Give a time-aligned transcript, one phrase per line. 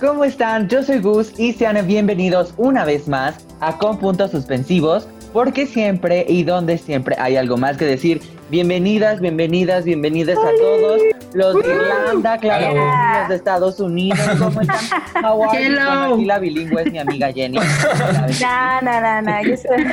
[0.00, 0.68] ¿Cómo están?
[0.68, 6.24] Yo soy Gus y sean bienvenidos una vez más a Con Puntos Suspensivos, porque siempre
[6.28, 8.20] y donde siempre hay algo más que decir.
[8.48, 11.00] Bienvenidas, bienvenidas, bienvenidas a todos
[11.34, 12.74] los de Irlanda, claro,
[13.20, 14.78] los de Estados Unidos, ¿cómo están?
[15.24, 15.72] How are you?
[15.72, 15.84] Hello.
[15.84, 17.58] Bueno, aquí la bilingüe es mi amiga Jenny.
[17.58, 19.84] No, no, no, no, yo soy...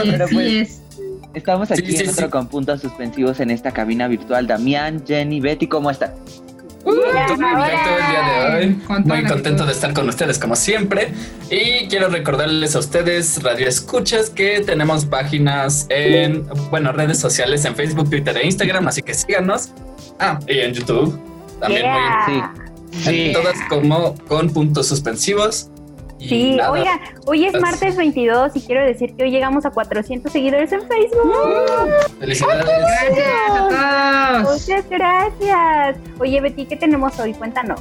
[0.10, 0.82] Pero Sí, pues, sí es.
[1.34, 2.30] Estamos aquí Sí, sí, en otro sí.
[2.30, 4.46] con puntos suspensivos en esta cabina virtual.
[4.46, 6.12] Damián, Jenny, Betty, ¿cómo están?
[7.18, 8.74] El día de hoy.
[8.86, 11.12] Con toda Muy contento de estar con ustedes como siempre.
[11.50, 17.74] Y quiero recordarles a ustedes, Radio Escuchas, que tenemos páginas en, bueno, redes sociales en
[17.74, 19.70] Facebook, Twitter e Instagram, así que síganos.
[20.18, 21.18] Ah, y en YouTube.
[21.60, 22.52] También Yeah.
[23.04, 23.32] Sí.
[23.32, 25.70] todas como con puntos suspensivos.
[26.28, 30.30] Sí, nada, oiga, hoy es martes 22 y quiero decir que hoy llegamos a 400
[30.32, 31.34] seguidores en Facebook.
[32.20, 32.64] felicidades.
[32.66, 34.60] Gracias a todos.
[34.60, 35.96] Muchas gracias.
[36.18, 37.34] Oye, Betty, ¿qué tenemos hoy?
[37.34, 37.80] Cuéntanos.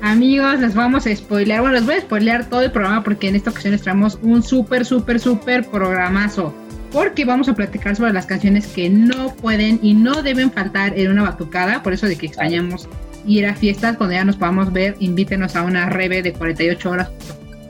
[0.00, 1.62] Amigos, les vamos a spoilear.
[1.62, 4.42] Bueno, les voy a spoilear todo el programa porque en esta ocasión les traemos un
[4.42, 6.54] súper, súper, súper programazo.
[6.92, 11.10] Porque vamos a platicar sobre las canciones que no pueden y no deben faltar en
[11.10, 11.82] una batucada.
[11.82, 12.88] Por eso de que extrañamos
[13.26, 13.96] ir a fiestas.
[13.96, 17.10] Cuando ya nos podamos ver, invítenos a una reve de 48 horas,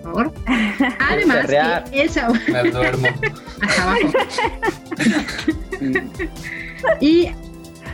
[0.02, 0.32] por favor.
[1.00, 1.46] Además,
[1.90, 3.08] que el sabor Me duermo.
[3.60, 4.12] hasta abajo.
[7.00, 7.28] Y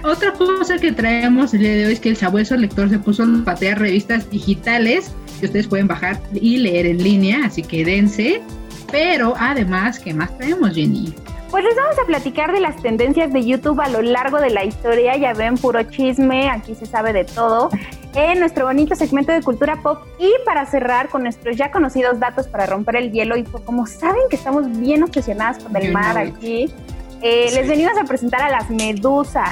[0.02, 3.22] otra cosa que traemos el día de hoy es que el sabueso lector se puso
[3.22, 8.42] a patear revistas digitales que ustedes pueden bajar y leer en línea, así que dense.
[8.90, 11.14] Pero además, ¿qué más traemos, Jenny?
[11.50, 14.64] Pues les vamos a platicar de las tendencias de YouTube a lo largo de la
[14.64, 15.16] historia.
[15.16, 17.70] Ya ven, puro chisme, aquí se sabe de todo.
[18.14, 19.98] En nuestro bonito segmento de cultura pop.
[20.20, 23.36] Y para cerrar con nuestros ya conocidos datos para romper el hielo.
[23.36, 26.72] Y como saben que estamos bien obsesionadas con el mar aquí,
[27.20, 27.54] eh, Sí.
[27.56, 29.50] les venimos a presentar a las medusas.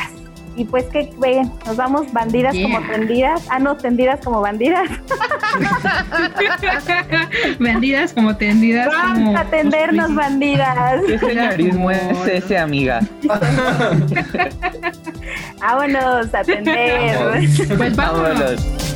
[0.59, 1.53] Y pues, ¿qué ven?
[1.65, 2.65] Nos vamos bandidas Yeah.
[2.65, 3.47] como tendidas.
[3.49, 4.89] Ah, no, tendidas como bandidas.
[7.61, 8.89] Vendidas como tendidas.
[8.89, 11.01] Vamos como a tendernos bandidas.
[11.07, 13.01] ¿Qué señorismo es ese, amiga?
[15.61, 17.17] Vámonos a tender.
[17.77, 17.97] Pues vámonos.
[17.97, 18.88] Vámonos.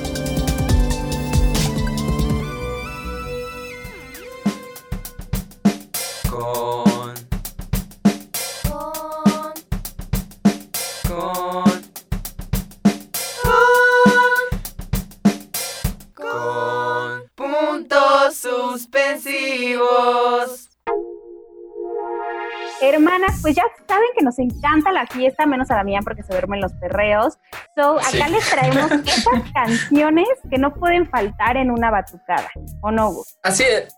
[23.52, 26.72] Pues ya saben que nos encanta la fiesta, menos a Damián porque se duermen los
[26.74, 27.38] perreos.
[27.76, 28.32] So, acá Sí.
[28.32, 32.48] les traemos esas canciones que no pueden faltar en una batucada.
[32.80, 33.36] ¿O no, Gus?
[33.42, 33.94] Así es.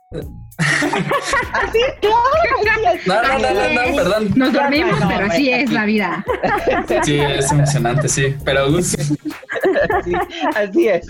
[1.53, 1.79] Así,
[3.05, 3.29] claro.
[3.29, 4.31] No, no, no, no, no, perdón.
[4.37, 5.57] Nos dormimos, No, pero no, así no.
[5.57, 6.25] es la vida.
[7.03, 8.37] Sí, es emocionante, sí.
[8.45, 8.97] Pero Gus,
[9.99, 10.13] Así,
[10.57, 11.07] así es.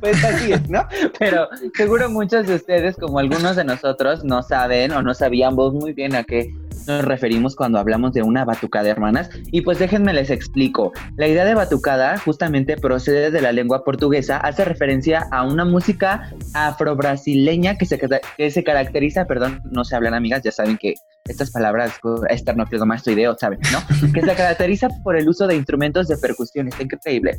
[0.00, 0.86] Pues así es, ¿no?
[1.18, 5.92] Pero seguro muchos de ustedes, como algunos de nosotros, no saben o no sabíamos muy
[5.92, 6.48] bien a qué
[6.86, 9.30] nos referimos cuando hablamos de una batucada, hermanas.
[9.50, 10.92] Y pues déjenme les explico.
[11.16, 16.30] La idea de batucada justamente procede de la lengua portuguesa, hace referencia a una música
[16.54, 17.98] afrobrasileña que se,
[18.36, 20.94] que se caracteriza, perdón, no se hablan amigas, ya saben que
[21.24, 21.92] estas palabras
[22.28, 23.58] esternocleidomastoideo, ¿saben?
[23.72, 24.12] ¿No?
[24.12, 27.38] Que se caracteriza por el uso de instrumentos de percusión, está increíble.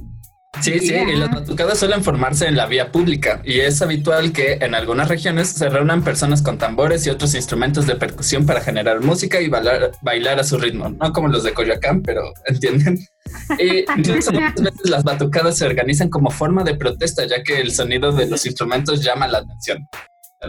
[0.61, 4.53] Sí, sí, y las batucadas suelen formarse en la vía pública y es habitual que
[4.61, 9.01] en algunas regiones se reúnan personas con tambores y otros instrumentos de percusión para generar
[9.01, 12.97] música y bailar, bailar a su ritmo, no como los de Coyoacán, pero entienden.
[13.59, 17.71] Y incluso muchas veces las batucadas se organizan como forma de protesta, ya que el
[17.71, 19.87] sonido de los instrumentos llama la atención.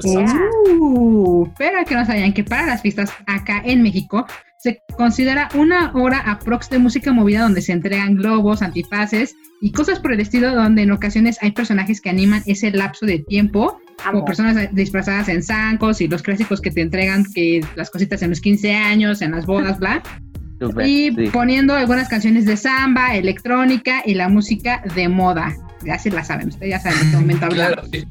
[0.04, 4.26] Uh, pero que no sabían que para las fiestas acá en México
[4.58, 10.00] se considera una hora aprox de música movida donde se entregan globos, antifaces y cosas
[10.00, 14.24] por el estilo donde en ocasiones hay personajes que animan ese lapso de tiempo como
[14.24, 18.40] personas disfrazadas en zancos y los clásicos que te entregan que las cositas en los
[18.40, 20.02] 15 años, en las bodas, bla.
[20.84, 21.28] Y sí.
[21.32, 25.54] poniendo algunas canciones de samba, electrónica y la música de moda.
[25.84, 27.74] Ya se la saben, ustedes ya saben en qué momento hablar.
[27.74, 28.04] Claro, sí.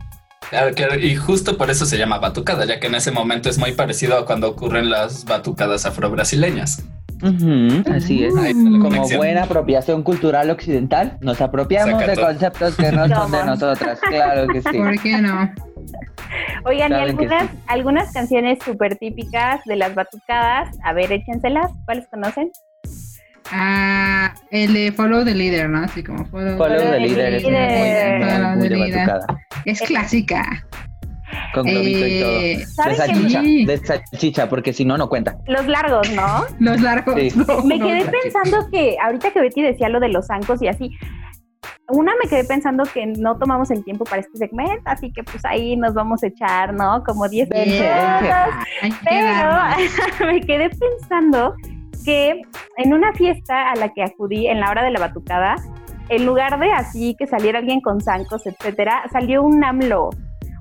[0.50, 3.58] Claro, claro, y justo por eso se llama batucada, ya que en ese momento es
[3.58, 6.84] muy parecido a cuando ocurren las batucadas afro-brasileñas.
[7.22, 8.34] Ujú, así es.
[8.34, 12.28] Como buena apropiación cultural occidental, nos apropiamos de todo.
[12.28, 14.00] conceptos que no son de nosotras.
[14.00, 14.78] Claro que sí.
[14.78, 15.52] ¿Por qué no?
[16.66, 17.58] Oigan, y algunas, sí.
[17.68, 20.78] algunas canciones súper típicas de las batucadas.
[20.84, 21.72] A ver, échenselas.
[21.86, 22.52] ¿Cuáles conocen?
[23.52, 25.80] Ah, el de Follow the Leader, ¿no?
[25.84, 29.20] Así como Follow, Follow the the leader es muy, leader.
[29.66, 30.66] Es clásica.
[31.54, 32.32] Con globito y todo.
[32.32, 35.38] Eh, De ¿Saben que salchicha, de salchicha, porque si no, no cuenta.
[35.48, 36.46] Los largos, ¿no?
[36.60, 37.16] los largos.
[37.16, 37.32] Sí.
[37.36, 38.12] no, Me no, quedé no.
[38.12, 40.90] pensando que, ahorita que Betty decía lo de los zancos y así,
[41.90, 45.44] una me quedé pensando que no tomamos el tiempo para este segmento, así que pues
[45.46, 47.04] ahí nos vamos a echar, ¿no?
[47.04, 48.66] Como 10 Vente, minutos.
[48.82, 51.56] que Pero me quedé pensando
[52.08, 52.42] que
[52.78, 55.56] en una fiesta a la que acudí en la hora de la batucada,
[56.08, 60.12] en lugar de así que saliera alguien con zancos, etcétera, salió un AMLO.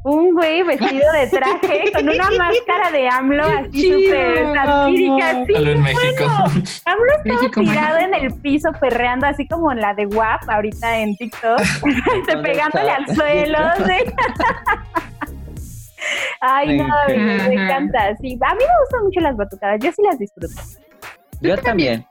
[0.02, 5.44] Un güey vestido de traje con una máscara de AMLO así súper satírica.
[5.46, 6.24] Sí, en México.
[6.24, 10.98] AMLO estaba México, tirado en el piso perreando así como en la de WAP ahorita
[10.98, 13.58] en TikTok, este, ¿Dónde pegándole al suelo.
[13.86, 14.12] sí.
[16.40, 17.52] Ay, Me no, me, me encanta.
[17.52, 18.16] encanta.
[18.20, 20.54] Sí, a mí me gustan mucho las batucadas, yo sí las disfruto.
[21.40, 22.06] Yo también.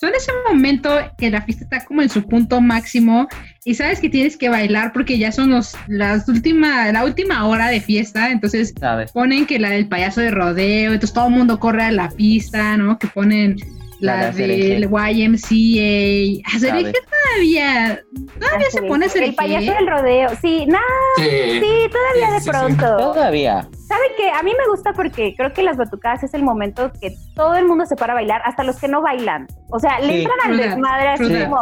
[0.00, 0.88] Son ese momento
[1.18, 3.28] que la fiesta está como en su punto máximo
[3.66, 7.68] y sabes que tienes que bailar porque ya son los, las última, la última hora
[7.68, 9.12] de fiesta, entonces ¿Sabes?
[9.12, 12.78] ponen que la del payaso de rodeo, entonces todo el mundo corre a la pista,
[12.78, 12.98] ¿no?
[12.98, 13.56] Que ponen
[14.00, 16.42] La la, de del YMCA.
[16.46, 16.60] A ¿Sabes?
[16.60, 18.02] Serengeti todavía,
[18.40, 20.28] todavía se pone a El payaso del rodeo.
[20.40, 20.78] Sí, no,
[21.16, 21.24] Sí.
[21.60, 22.50] sí, todavía de Sí, sí, sí.
[22.50, 22.96] pronto.
[23.12, 23.68] Todavía.
[23.86, 24.30] ¿Saben qué?
[24.30, 27.66] A mí me gusta porque creo que las batucadas es el momento que todo el
[27.66, 29.46] mundo se para a bailar, hasta los que no bailan.
[29.70, 30.18] O sea, le Sí.
[30.22, 31.60] entran al desmadre así como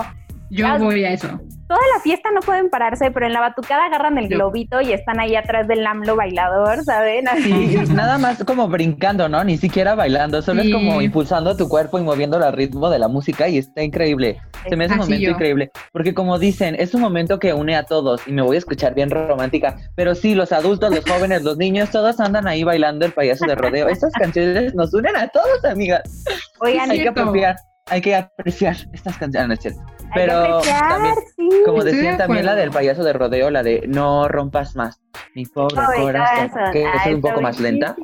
[0.51, 1.41] Yo Ah, voy a eso.
[1.69, 5.21] Toda la fiesta no pueden pararse, pero en la batucada agarran el globito y están
[5.21, 7.29] ahí atrás del AMLO bailador, ¿saben?
[7.29, 7.77] Así.
[7.87, 9.45] Sí, nada más como brincando, ¿no?
[9.45, 10.69] Ni siquiera bailando, solo Sí.
[10.69, 14.41] es como impulsando tu cuerpo y moviendo al ritmo de la música y está increíble.
[14.69, 15.31] Se me hace un momento yo.
[15.33, 18.59] increíble, porque como dicen, es un momento que une a todos y me voy a
[18.59, 23.05] escuchar bien romántica, pero sí, los adultos, los jóvenes, los niños, todos andan ahí bailando
[23.05, 23.89] el payaso de rodeo.
[23.89, 26.25] Estas canciones nos unen a todos, amigas.
[26.61, 27.57] Oigan, hay que apropiar,
[27.87, 29.81] hay que apreciar estas canciones, no es cierto.
[30.15, 31.49] Pero apreciar, también, sí.
[31.65, 35.01] Como decían también la del payaso de rodeo, la de no rompas más,
[35.35, 36.73] mi pobre corazón, corazón.
[36.73, 37.97] que es un poco más lenta.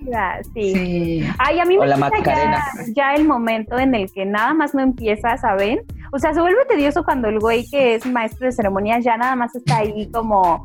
[0.54, 0.74] Sí.
[0.74, 1.28] Sí.
[1.38, 2.64] Ay, a mí O me gusta ya,
[2.94, 5.80] ya el momento en el que nada más no empieza, ¿saben?
[6.12, 9.34] O sea, se vuelve tedioso cuando el güey que es maestro de ceremonias ya nada
[9.34, 10.64] más está ahí como,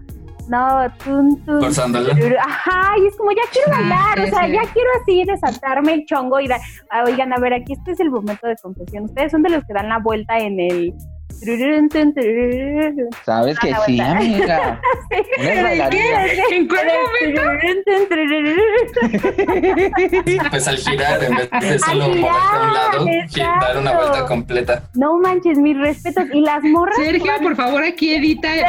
[0.50, 1.64] no, tun, tun.
[1.64, 4.52] Ajá, y es como, ya quiero Ah, bailar, o sea, sí.
[4.54, 6.60] ya quiero así desatarme el chongo y dar,
[6.90, 9.06] ah, oigan, a ver, aquí este es el momento de confesión.
[9.06, 10.94] Ustedes son de los que dan la vuelta en el...
[13.26, 14.12] Sabes que Ah, sí, vuelta.
[14.18, 14.82] amiga.
[16.52, 16.88] ¿En cuál
[17.24, 17.42] momento?
[20.50, 23.06] Pues al girar, en vez de solo moverte a un lado,
[23.62, 24.84] dar una vuelta completa.
[24.96, 26.26] No manches, mis respetos.
[26.34, 26.98] Y las morras.
[26.98, 28.50] Sergio, por favor, aquí edita.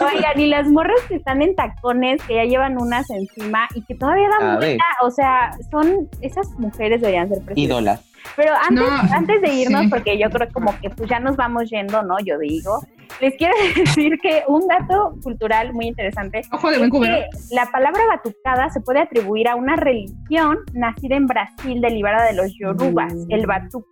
[0.00, 3.94] Oigan, y las morras que están en tacones, que ya llevan unas encima y que
[3.94, 7.64] todavía dan vuelta, o sea, son, esas mujeres deberían ser presidentes.
[7.64, 8.00] Ídola.
[8.36, 9.88] Pero antes, No, antes de irnos, sí.
[9.88, 12.16] porque yo creo como que pues ya nos vamos yendo, ¿no?
[12.24, 12.80] Yo digo,
[13.20, 17.66] les quiero decir que un dato cultural muy interesante Ojo de buen es que la
[17.66, 23.12] palabra batucada se puede atribuir a una religión nacida en Brasil derivada de los yorubas,
[23.28, 23.86] el batuque.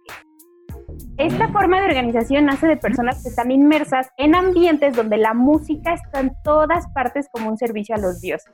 [1.19, 5.95] Esta forma de organización nace de personas que están inmersas en ambientes donde la música
[5.95, 8.53] está en todas partes como un servicio a los dioses.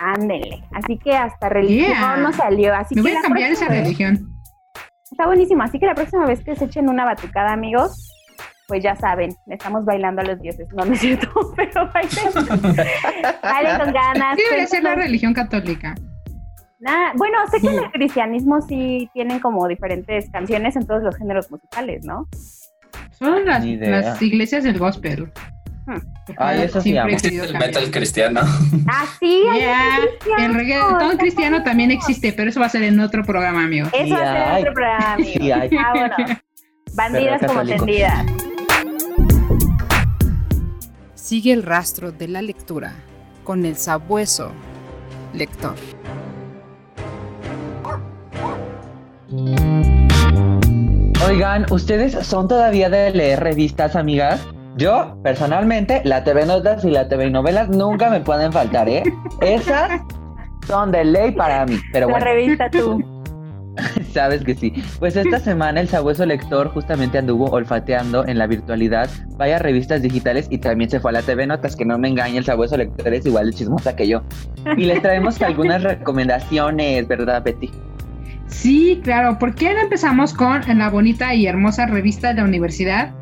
[0.00, 0.62] Ándele.
[0.72, 2.16] Así que hasta religión Yeah.
[2.18, 2.74] no salió.
[2.74, 4.33] Así Me que voy a cambiar esa próxima religión.
[5.14, 5.62] Está buenísimo.
[5.62, 8.12] Así que la próxima vez que se echen una batucada, amigos,
[8.66, 10.66] pues ya saben, estamos bailando a los dioses.
[10.74, 12.74] No, no es cierto, pero bailen.
[13.40, 14.36] Bailen con ganas.
[14.36, 15.94] Sí, debería ser la religión católica.
[16.80, 21.16] Nah, bueno, sé que en el cristianismo sí tienen como diferentes canciones en todos los
[21.16, 22.26] géneros musicales, ¿no?
[23.12, 25.32] Son las, las iglesias del gospel.
[26.38, 27.70] Ay, eso sí querido El cambiar.
[27.70, 28.40] metal cristiano.
[28.88, 32.82] Ah, sí, hay Yeah, cristiano, el reggaetón cristiano también existe, pero eso va a ser
[32.84, 33.88] en otro programa, amigo.
[33.92, 34.62] Eso va a ser hay.
[34.62, 35.30] otro programa, amigo.
[35.38, 35.70] Sí hay.
[35.78, 36.14] Ah, bueno.
[36.94, 38.26] Bandidas como tendidas.
[41.14, 42.92] Sigue el rastro de la lectura
[43.44, 44.52] con el sabueso
[45.32, 45.74] lector.
[51.26, 54.40] Oigan, ¿ustedes son todavía de leer revistas, amigas?
[54.76, 59.04] Yo, personalmente, la TV Notas y la TV Novelas nunca me pueden faltar, ¿eh?
[59.40, 60.00] Esas
[60.66, 61.78] son de ley para mí.
[61.92, 63.02] Pero La bueno, revista tú.
[64.12, 64.72] sabes que sí.
[64.98, 70.46] Pues esta semana el sabueso lector justamente anduvo olfateando en la virtualidad vaya revistas digitales
[70.50, 73.12] y también se fue a la TV Notas, que no me engañe, el sabueso lector
[73.12, 74.22] es igual de chismosa que yo.
[74.76, 77.70] Y les traemos algunas recomendaciones, ¿verdad, Betty?
[78.46, 79.38] Sí, claro.
[79.38, 83.12] ¿Por qué no empezamos con la bonita y hermosa revista de la universidad?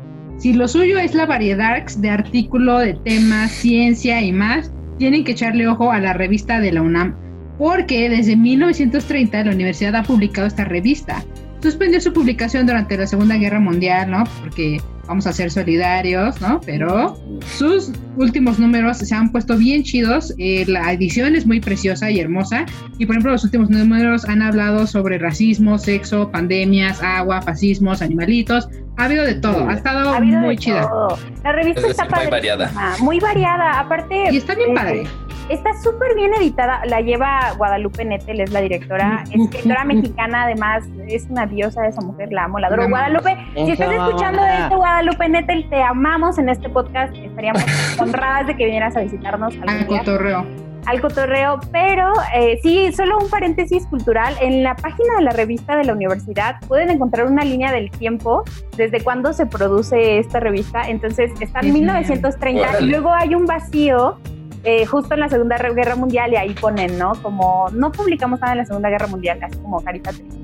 [0.43, 5.31] Si lo suyo es la variedad de artículo, de temas, ciencia y más, tienen que
[5.31, 7.15] echarle ojo a la revista de la UNAM,
[7.57, 11.23] porque desde 1930 la universidad ha publicado esta revista.
[11.61, 14.25] Suspendió su publicación durante la Segunda Guerra Mundial, ¿no?
[14.41, 16.59] Porque vamos a ser solidarios, ¿no?
[16.65, 17.17] Pero
[17.57, 20.33] sus últimos números se han puesto bien chidos.
[20.37, 22.65] eh, la edición es muy preciosa y hermosa.
[22.97, 28.69] Y por ejemplo, los últimos números han hablado sobre racismo, sexo, pandemias, agua, fascismos, animalitos.
[28.97, 29.67] Ha habido de todo.
[29.67, 30.81] Ha estado Ha habido muy de chida.
[30.87, 31.17] todo.
[31.43, 32.71] La revista Es está decir, muy variada.
[32.99, 33.79] Muy variada.
[33.79, 34.25] Aparte.
[34.31, 35.03] Y está bien eh, padre.
[35.49, 36.85] Está súper bien editada.
[36.85, 39.23] La lleva Guadalupe Nettel, es la directora.
[39.35, 39.87] Uh, Escritora uh, uh.
[39.87, 40.83] mexicana, además.
[41.07, 42.31] Es una diosa esa mujer.
[42.31, 42.87] La amo, la adoro.
[42.87, 47.13] Guadalupe, si estás escuchando esto, Guadalupe Nettel, te amamos en este podcast.
[47.15, 47.63] Estaríamos
[47.99, 50.45] honradas de que vinieras a visitarnos algún Al día cotorreo.
[50.85, 54.35] al cotorreo, pero eh, sí, solo un paréntesis cultural.
[54.39, 58.43] En la página de la revista de la universidad pueden encontrar una línea del tiempo
[58.77, 60.83] desde cuándo se produce esta revista.
[60.87, 61.79] Entonces está en Ujú.
[61.79, 62.87] 1930 y Órale.
[62.87, 64.17] luego hay un vacío.
[64.65, 67.11] eh, justo en la Segunda Guerra Mundial y ahí ponen, ¿no?
[67.21, 70.37] Como no publicamos nada en la Segunda Guerra Mundial, así como carita triste.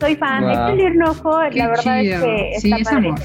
[0.00, 0.72] Soy fan, Wow.
[0.74, 2.16] un ojo, Qué la verdad chido.
[2.16, 3.08] es que Sí, está es padre.
[3.10, 3.20] amor.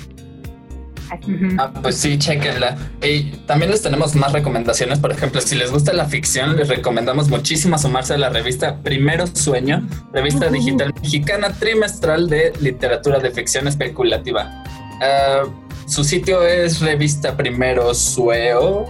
[1.58, 2.78] Ah, pues sí, chequenla.
[3.02, 5.00] Y también les tenemos más recomendaciones.
[5.00, 9.28] Por ejemplo, si les gusta la ficción, les recomendamos muchísimo sumarse a la revista Primero
[9.28, 14.64] Sueño, revista digital mexicana trimestral de literatura de ficción especulativa.
[15.02, 15.44] Ah,
[15.88, 18.86] su sitio es revista Primero Sueo.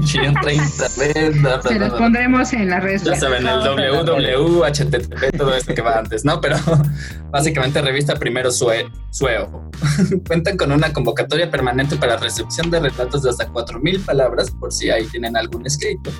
[0.00, 3.42] 30 veces, bla, bla, Se los pondremos en las redes Ya sociales.
[3.44, 6.40] saben, el www, http, todo esto que va antes, ¿no?
[6.40, 6.56] Pero
[7.30, 9.70] básicamente revista primero Sue- Sueo.
[10.26, 14.90] Cuentan con una convocatoria permanente para recepción de relatos de hasta 4.000 palabras, por si
[14.90, 16.10] ahí tienen algún escrito.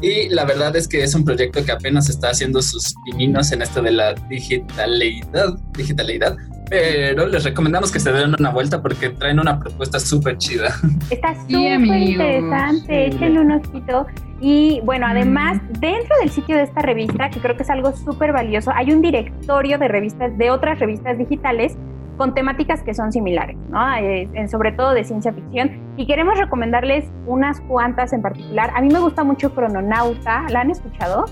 [0.00, 3.62] Y la verdad es que es un proyecto que apenas está haciendo sus pininos en
[3.62, 6.36] esto de la digitalidad, digitalidad,
[6.72, 10.68] pero les recomendamos que se den una vuelta porque traen una propuesta súper chida.
[11.10, 13.14] Está súper interesante, Sí.
[13.16, 14.06] échenle un ojito.
[14.40, 15.10] Y bueno, Mm.
[15.10, 18.90] además, dentro del sitio de esta revista, que creo que es algo súper valioso, hay
[18.90, 21.76] un directorio de revistas, de otras revistas digitales
[22.16, 23.94] con temáticas que son similares, ¿no?
[23.96, 25.72] Eh, en- sobre todo de ciencia ficción.
[25.98, 28.70] Y queremos recomendarles unas cuantas en particular.
[28.74, 31.26] A mí me gusta mucho Crononauta, ¿la han escuchado?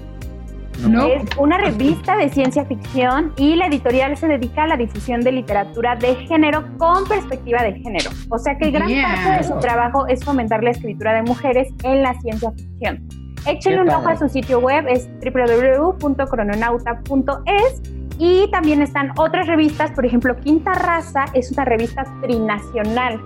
[0.89, 1.07] No.
[1.07, 5.33] Es una revista de ciencia ficción y la editorial se dedica a la difusión de
[5.33, 8.11] literatura de género con perspectiva de género.
[8.31, 9.03] O sea que gran Yeah.
[9.03, 13.07] parte de su trabajo es fomentar la escritura de mujeres en la ciencia ficción.
[13.47, 17.83] Échenle un ojo a su sitio web, es www.crononauta.es
[18.19, 23.19] y también están otras revistas, por ejemplo, Quinta Raza es una revista trinacional.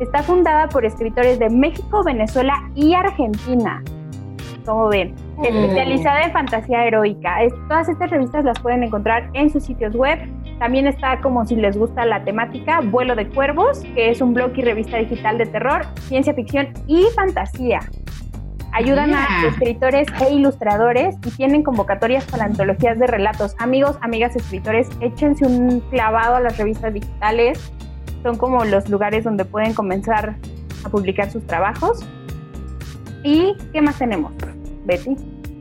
[0.00, 3.82] Está fundada por escritores de México, Venezuela y Argentina.
[4.68, 7.42] Como ven, especializada en fantasía heroica.
[7.42, 10.18] Es- todas estas revistas las pueden encontrar en sus sitios web.
[10.58, 14.50] También está como si les gusta la temática, Vuelo de Cuervos, que es un blog
[14.56, 17.80] y revista digital de terror, ciencia ficción y fantasía.
[18.74, 19.48] Ayudan a Yeah.
[19.48, 23.56] escritores e ilustradores y tienen convocatorias para antologías de relatos.
[23.58, 27.72] Amigos, amigas escritores, échense un clavado a las revistas digitales.
[28.22, 30.34] Son como los lugares donde pueden comenzar
[30.84, 32.06] a publicar sus trabajos.
[33.24, 34.32] ¿Y qué más tenemos,
[34.88, 35.10] Betty?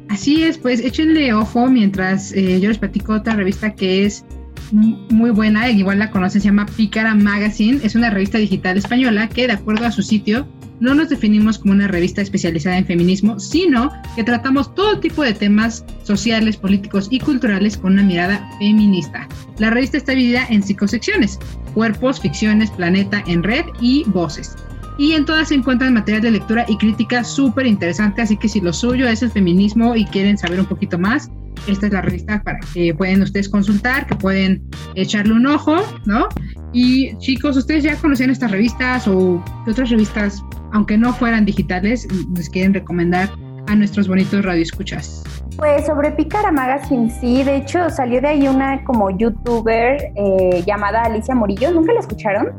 [0.10, 4.26] Así es, pues échenle ojo mientras eh, yo les platico otra revista que es
[4.72, 9.28] mu- muy buena, igual la conocen, se llama Pícara Magazine, es una revista digital española
[9.30, 10.48] que de acuerdo a su sitio
[10.80, 15.34] no nos definimos como una revista especializada en feminismo, sino que tratamos todo tipo de
[15.34, 19.28] temas sociales, políticos y culturales con una mirada feminista.
[19.58, 21.40] La revista está dividida en cinco secciones,
[21.74, 24.56] cuerpos, ficciones, planeta en red y voces.
[24.98, 28.62] Y en todas se encuentran material de lectura y crítica súper interesante, así que si
[28.62, 31.30] lo suyo es el feminismo y quieren saber un poquito más,
[31.68, 34.64] esta es la revista para que pueden ustedes consultar, que pueden
[34.96, 35.76] echarle un ojo,
[36.06, 36.28] ¿no?
[36.74, 42.50] Y chicos, ¿ustedes ya conocían estas revistas o otras revistas, aunque no fueran digitales, les
[42.50, 43.30] quieren recomendar
[43.68, 45.24] a nuestros bonitos radioescuchas?
[45.58, 51.02] Pues sobre Pícara Magazine, sí, de hecho salió de ahí una como youtuber eh, llamada
[51.02, 52.50] Alicia Morillo, ¿nunca la escucharon?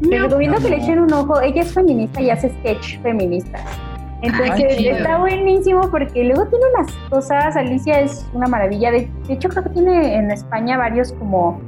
[0.00, 3.62] Les recomiendo que le echen un ojo, ella es feminista y hace sketch feministas.
[4.22, 9.34] Entonces Ay, está buenísimo porque luego tiene unas cosas, Alicia es una maravilla, de, de
[9.34, 11.60] hecho creo que tiene en España varios como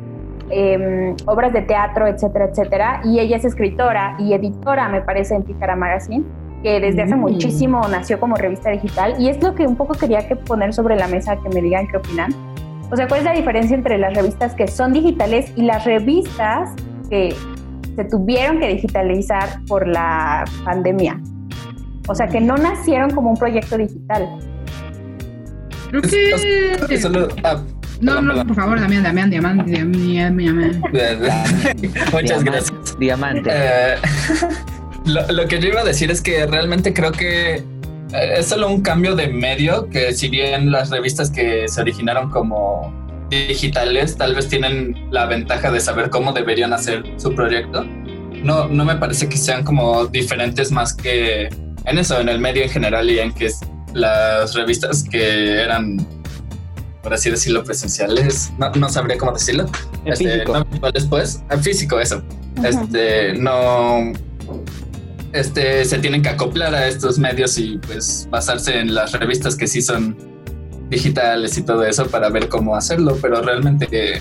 [0.51, 3.01] em, obras de teatro, etcétera, etcétera.
[3.05, 6.25] Y ella es escritora y editora, me parece, en Pícara Magazine
[6.63, 7.21] que desde hace Mm.
[7.21, 10.97] muchísimo nació como revista digital y es lo que un poco quería que poner sobre
[10.97, 12.33] la mesa que me digan qué opinan.
[12.91, 16.71] O sea, ¿cuál es la diferencia entre las revistas que son digitales y las revistas
[17.11, 17.35] que
[17.99, 21.21] se tuvieron que digitalizar por la pandemia?
[22.07, 24.29] O sea, que no nacieron como un proyecto digital.
[25.91, 26.31] Creo que.
[26.31, 27.61] es- creo que solo- ah,
[28.01, 28.47] No, perdón, no, perdón.
[28.47, 30.81] por favor, Damián, Damián, Damián, Damián, Damián.
[32.13, 32.99] Muchas Diamante- gracias.
[33.01, 33.51] Diamante.
[33.53, 33.95] Eh,
[35.07, 37.65] lo, lo que yo iba a decir es que realmente creo que eh,
[38.39, 42.93] es solo un cambio de medio, que si bien las revistas que se originaron como
[43.31, 47.85] digitales tal vez tienen la ventaja de saber cómo deberían hacer su proyecto,
[48.43, 51.49] no, no me parece que sean como diferentes más que
[51.85, 53.51] en eso, en el medio en general y en que
[53.95, 56.07] las revistas que eran,
[57.03, 59.67] por así decirlo, presenciales, no, no sabría cómo decirlo,
[60.05, 60.53] En este, físico.
[60.53, 61.19] no
[61.51, 62.23] en físico, eso.
[62.63, 64.13] Este, no.
[65.33, 69.67] Este, se tienen que acoplar a estos medios y pues basarse en las revistas que
[69.67, 70.17] sí son
[70.91, 74.21] digitales y todo eso para ver cómo hacerlo, pero realmente eh,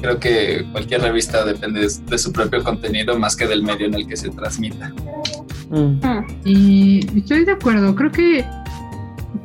[0.00, 4.06] creo que cualquier revista depende de, su propio contenido más que del medio en el
[4.06, 4.92] que se transmita.
[5.70, 6.00] Mm.
[6.44, 8.44] Y estoy de acuerdo, creo que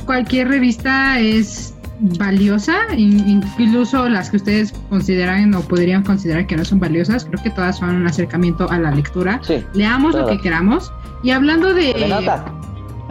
[0.06, 6.64] cualquier revista es valiosa, in- incluso las que ustedes consideran o podrían considerar que no
[6.64, 9.40] son valiosas, creo que todas son un acercamiento a la lectura.
[9.44, 9.64] Sí.
[9.74, 10.92] Leamos lo que queramos.
[11.24, 12.46] Y hablando de, ¿Se nota?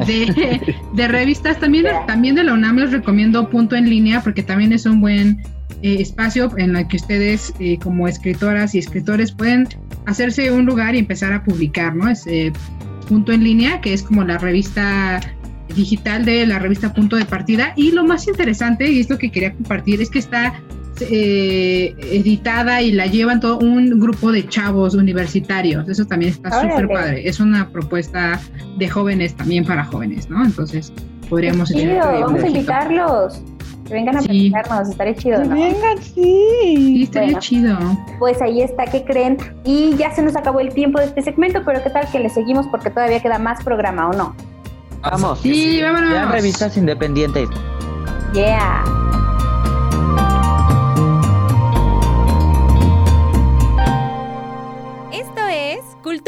[0.07, 4.73] De, de revistas, también, también de la UNAM les recomiendo Punto en Línea, porque también
[4.73, 5.43] es un buen
[5.83, 9.69] eh, espacio en el que ustedes, eh, como escritoras y escritores, pueden
[10.07, 12.09] hacerse un lugar y empezar a publicar, ¿no?
[12.09, 12.53] Es eh,
[13.09, 15.21] Punto en Línea, que es como la revista
[15.75, 17.73] digital de la revista Punto de Partida.
[17.77, 20.55] Y lo más interesante, y es lo que quería compartir, es que está
[21.01, 25.89] eh, editada y la llevan todo un grupo de chavos universitarios.
[25.89, 27.29] Eso también está súper padre.
[27.29, 28.41] Es una propuesta
[28.79, 30.45] de jóvenes también para jóvenes, ¿no?
[30.45, 30.93] Entonces
[31.29, 33.43] podríamos chido, un vamos a invitarlos.
[33.87, 34.51] Que vengan a Sí.
[34.51, 35.55] platicarnos, estaría chido, ¿no?
[35.55, 37.03] Vengan, Sí, sí.
[37.05, 37.41] estaría Bueno.
[37.41, 37.79] chido.
[38.19, 39.37] Pues ahí está, ¿qué creen?
[39.65, 42.29] Y ya se nos acabó el tiempo de este segmento, pero ¿qué tal que le
[42.29, 44.35] seguimos porque todavía queda más programa o no?
[45.03, 45.39] Vamos.
[45.41, 46.11] Sí, vámonos.
[46.11, 47.49] Vean revistas independientes.
[48.35, 49.06] Yeah.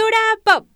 [0.09, 0.67] Cultura Pop.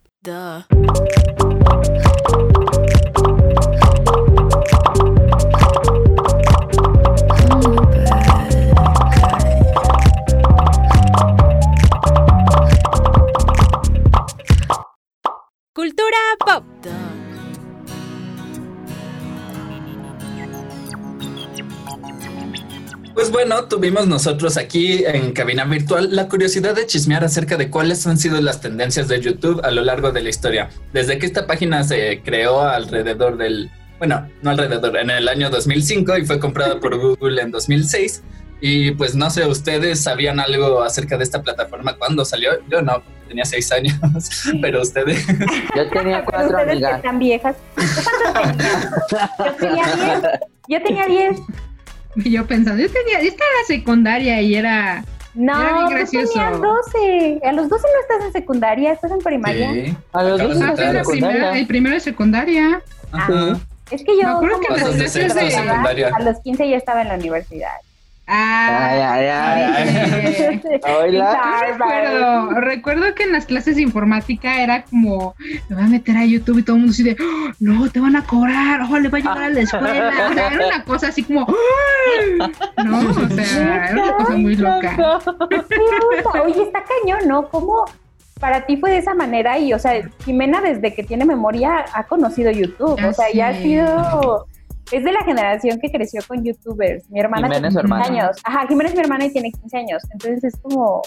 [15.72, 16.71] Cultura Pop.
[23.14, 28.06] Pues bueno, tuvimos nosotros aquí en Cabina Virtual la curiosidad de chismear acerca de cuáles
[28.06, 30.70] han sido las tendencias de YouTube a lo largo de la historia.
[30.92, 36.18] Desde que esta página se creó alrededor del, bueno, no alrededor, en el año 2005
[36.18, 38.22] y fue comprada por Google en 2006.
[38.60, 42.52] Y pues no sé, ¿ustedes sabían algo acerca de esta plataforma cuando salió?
[42.70, 43.94] Yo no, tenía seis años,
[44.62, 45.26] pero ustedes...
[45.76, 46.96] Yo tenía Pero cuatro ustedes que amigas.
[46.96, 47.56] están viejas.
[49.38, 50.22] Yo tenía 10.
[50.68, 51.40] Yo tenía 10.
[52.24, 55.04] Y yo pensando, yo tenía, yo estaba en la secundaria y era.
[55.34, 56.32] No, Era bien tú gracioso.
[56.34, 57.40] tenías 12.
[57.44, 59.72] A los 12 no estás en secundaria, estás en primaria.
[59.72, 59.96] Sí.
[60.12, 60.94] A los Acabas dos de Ah, en sí, entrar.
[60.94, 62.82] la primera, el primero de secundaria.
[63.12, 63.58] Ajá.
[63.90, 66.10] Es que yo Me acuerdo que de los sexto a 15 secundaria.
[66.14, 67.72] a los 15 ya estaba en la universidad.
[68.24, 70.60] Ay, Ah, ay, ay.
[70.64, 71.60] eh, Hola.
[71.76, 75.34] recuerdo, recuerdo que en las clases de informática era como,
[75.68, 77.98] me voy a meter a YouTube y todo el mundo así de, "Oh, no, te
[78.00, 80.12] van a cobrar, oh, le va a llevar a la escuela.
[80.30, 82.38] O sea, era una cosa así como, "Ay".
[82.84, 85.18] no, o sea, era una cosa muy loca.
[86.44, 87.48] Oye, está cañón, ¿no?
[87.48, 87.84] ¿Cómo
[88.40, 89.58] para ti fue de esa manera?
[89.58, 92.98] Y, o sea, Jimena desde que tiene memoria ha conocido YouTube.
[93.04, 94.46] O sea, ya ha sido...
[94.92, 97.10] Es de la generación que creció con YouTubers.
[97.10, 98.04] Mi hermana tiene su 15 hermana.
[98.04, 98.36] años.
[98.44, 100.02] Ajá, Jimena es mi hermana y tiene 15 años.
[100.12, 101.02] Entonces es como...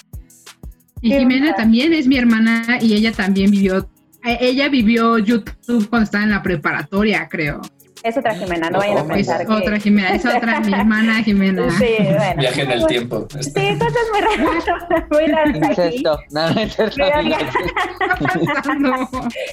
[1.02, 1.58] Y ¿Qué Jimena onda?
[1.58, 3.88] también es mi hermana y ella también vivió,
[4.24, 7.62] eh, ella vivió YouTube cuando estaba en la preparatoria, creo.
[8.06, 9.52] Es otra Jimena, no vayan a Oh, Es pensar que...
[9.52, 11.72] otra Jimena, es otra mi hermana Jimena.
[11.72, 12.36] Sí, bueno.
[12.38, 13.28] Viaje en el tiempo.
[13.40, 15.82] Sí, cosas muy raras, muy raras aquí.
[15.88, 16.20] Incesto.
[16.30, 16.98] No, no es cierto.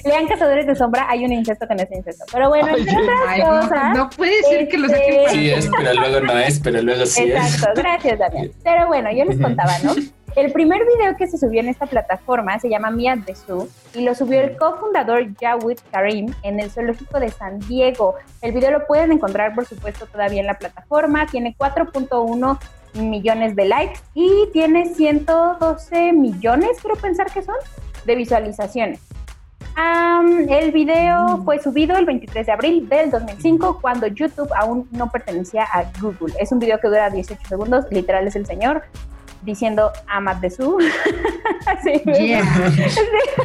[0.05, 2.25] Lean Cazadores de Sombra, hay un incesto que no es incesto.
[2.31, 3.97] Pero bueno, Ay, entre otras Ay, no, cosas...
[3.97, 6.81] no puede ser que lo este, saquen para Sí es, pero luego no es, pero
[6.83, 7.29] luego sí es.
[7.29, 8.51] Exacto, gracias Damián.
[8.63, 9.95] Pero bueno, yo les contaba, ¿no?
[10.35, 14.01] El primer video que se subió en esta plataforma se llama Mia the Zoo y
[14.01, 18.15] lo subió el cofundador Jawed Karim en el zoológico de San Diego.
[18.41, 21.27] El video lo pueden encontrar, por supuesto, todavía en la plataforma.
[21.27, 22.59] Tiene 4.1
[22.95, 27.55] millones de likes y tiene 112 millones, creo pensar que son,
[28.03, 29.01] de visualizaciones.
[30.49, 35.63] El video fue subido el 23 de abril del 2005 cuando YouTube aún no pertenecía
[35.63, 36.33] a Google.
[36.39, 38.83] Es un video que dura 18 segundos, literal es el señor
[39.43, 40.77] diciendo Amat de su.
[41.83, 42.01] Sí.
[42.05, 42.43] Yeah.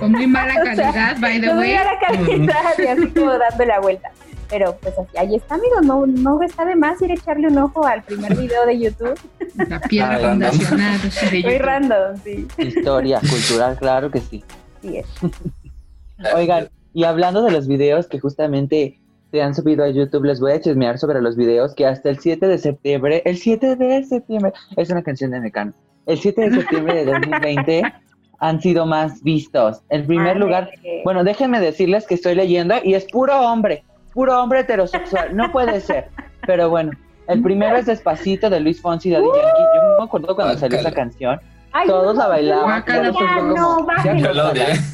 [0.00, 1.68] Con muy mala calidad, by the Con way.
[1.68, 4.10] muy mala calidad y así como dando la vuelta.
[4.50, 7.58] Pero pues así, ahí está, amigos, no, no está de más ir a echarle un
[7.58, 9.18] ojo al primer video de YouTube.
[9.68, 10.50] La piedra Ah, random.
[10.52, 11.58] fundacional de Muy YouTube.
[11.66, 12.48] random, sí.
[12.58, 14.42] Historia cultural, claro que sí.
[14.82, 15.06] sí es.
[16.34, 18.98] Oigan, y hablando de los videos que justamente
[19.30, 22.18] se han subido a YouTube, les voy a chismear sobre los videos que hasta el
[22.18, 25.74] 7 de septiembre, el 7 de septiembre, es una canción de Mecano,
[26.08, 27.82] el 7 de septiembre de 2020
[28.40, 29.82] han sido más vistos.
[29.90, 30.70] En primer Ay, lugar,
[31.04, 35.80] bueno, déjenme decirles que estoy leyendo y es puro hombre, puro hombre heterosexual, no puede
[35.80, 36.08] ser.
[36.46, 36.92] Pero bueno,
[37.26, 39.62] el primero es Despacito de Luis Fonsi y Daddy Yankee.
[39.74, 41.38] Yo me acuerdo cuando salió esa canción,
[41.72, 42.84] ay, todos no, la bailaban.
[42.86, 44.28] Todos ya no, como, bájenle.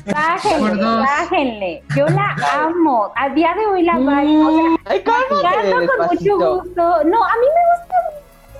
[0.06, 1.82] Bájenle, bájenle.
[1.96, 3.12] Yo la amo.
[3.14, 4.48] A día de hoy la bailo.
[4.48, 6.82] O sea, Ay, cálmate, canto con mucho gusto.
[7.04, 7.94] No, a mí me gusta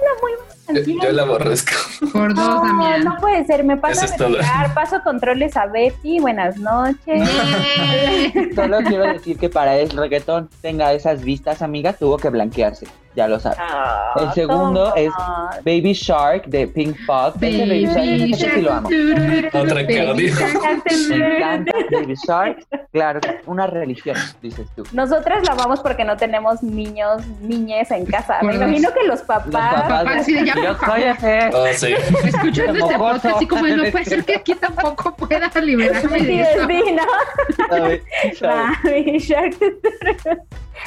[0.00, 1.72] una muy Yo, yo la aborrezco.
[2.12, 3.04] Por dos, no, Damián.
[3.04, 3.64] no puede ser.
[3.64, 6.20] Me paso Eso a retirar, paso controles a Betty.
[6.20, 7.28] Buenas noches.
[8.54, 12.86] Solo quiero decir que para el reggaetón tenga esas vistas, amigas, tuvo que blanquearse.
[13.14, 13.58] Ya lo sabes.
[13.60, 15.00] Ah, El segundo toma.
[15.00, 15.12] es
[15.64, 16.96] Baby Shark de Pink.
[16.96, 18.88] Ese Baby Shark, Baby ese sí lo amo.
[19.52, 20.14] Otra que.
[20.14, 22.66] Me encanta Baby Shark.
[22.94, 24.84] Claro, una religión, dices tú.
[24.92, 28.38] Nosotras la amamos porque no tenemos niños, niñes en casa.
[28.40, 29.46] Me imagino que los papás.
[29.46, 31.50] Los papás papá, sí, ya, Yo por soy ese.
[31.52, 31.92] Oh, sí.
[32.22, 36.40] Escuchando este podcast, así como no puede ser que aquí tampoco pueda liberarme Sí, de
[36.42, 36.68] eso.
[36.68, 37.02] sí, ¿no?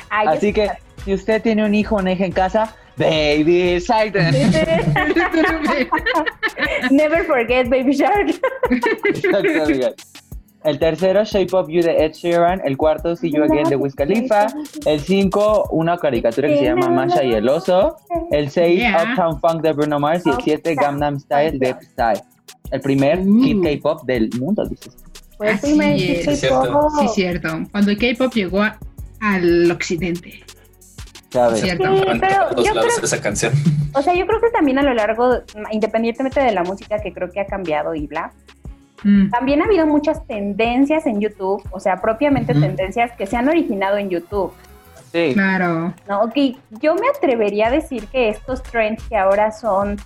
[0.10, 0.72] Así que,
[1.04, 4.13] si usted tiene un hijo o una hija en casa, Baby Shark.
[6.89, 8.30] Never forget Baby Shark.
[10.68, 12.62] El tercero, Shape of You de Ed Sheeran.
[12.66, 14.48] El cuarto, See You Again de Wiz Khalifa.
[14.86, 17.96] El cinco, una caricatura que se llama Masha y el oso.
[18.32, 19.04] El seis, Yeah.
[19.12, 20.26] Uptown Funk de Bruno Mars.
[20.26, 22.22] Y el siete, Gangnam Style de Psy.
[22.72, 23.42] El primer Uh.
[23.44, 24.94] hit K-pop del mundo, dices.
[25.38, 26.02] Fue el Así primer es.
[26.26, 26.62] hit Cierto.
[26.64, 26.92] K-pop.
[27.00, 27.50] Sí, cierto.
[27.72, 28.78] Cuando el K-pop llegó a-
[29.22, 30.44] al occidente.
[31.30, 31.62] ¿Sabes?
[31.62, 31.84] Cierto.
[31.96, 33.54] Sí, pero todos yo lados creo- esa canción.
[33.94, 35.30] O sea, yo creo que también a lo largo,
[35.72, 38.32] independientemente de la música que creo que ha cambiado y bla,
[39.04, 39.30] Mm.
[39.30, 43.98] también ha habido muchas tendencias en YouTube, o sea, propiamente tendencias que se han originado
[43.98, 44.52] en YouTube.
[45.12, 45.32] Sí.
[45.34, 45.94] Claro.
[46.10, 46.22] ¿no?
[46.22, 46.34] Ok,
[46.82, 49.98] yo me atrevería a decir que estos trends que ahora son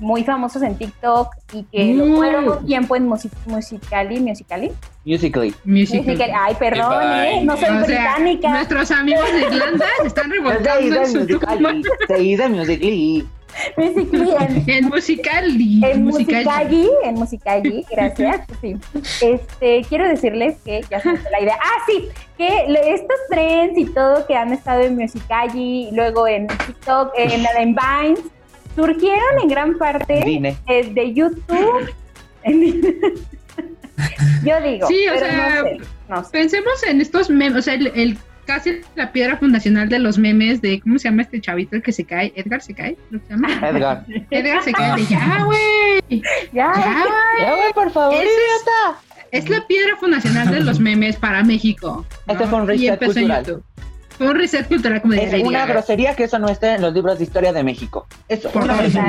[0.00, 2.16] muy famosos en TikTok y que lo Mm.
[2.16, 4.70] fueron un tiempo en music Musicali, Musicali,
[5.04, 5.54] Musically.
[5.64, 6.04] Musical.
[6.16, 7.02] Musicali- ay, perdón.
[7.02, 7.40] ¿eh?
[7.44, 8.48] no soy O sea, británica.
[8.50, 11.18] nuestros amigos de Irlanda se están revolcando en su.
[11.20, 11.82] Musically.
[12.06, 13.28] Se dice Musically.
[13.76, 15.80] Musically, en, En Musicali.
[15.84, 16.90] en Musicali.
[17.04, 18.40] En Musicali, gracias.
[18.60, 18.76] Sí.
[19.20, 21.56] Este, quiero decirles que ya se me la idea.
[21.60, 27.12] Ah, sí, que estos trends y todo que han estado en Musicali, luego en TikTok,
[27.16, 28.20] en, en Vines,
[28.74, 30.56] surgieron en gran parte Vine.
[30.68, 31.90] eh, de YouTube.
[34.44, 35.76] Yo digo, Sí, o pero sea, no sé,
[36.08, 36.30] no sé.
[36.30, 40.62] Pensemos en estos memes, o sea, el, el- casi la piedra fundacional de los memes
[40.62, 42.32] de, ¿cómo se llama este chavito el que se cae?
[42.34, 43.48] Edgar se cae, ¿lo se llama?
[43.68, 44.04] Edgar.
[44.30, 46.22] Edgar se cae de ya, güey.
[46.52, 47.42] Ya, Ya, güey.
[47.42, 49.00] Ya, güey, por favor, Ese idiota.
[49.30, 52.06] Es la piedra fundacional de los memes para México.
[52.26, 52.50] Este ¿no?
[52.50, 53.44] fue un Y reset empezó en cultural.
[53.44, 53.64] YouTube.
[54.16, 57.18] Fue un reset cultural como Es una grosería que eso no esté en los libros
[57.18, 58.06] de historia de México.
[58.28, 59.04] Eso, Por grosería.